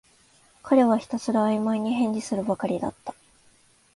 [0.63, 3.13] 彼はひたすらあいまいに返事するばかりだった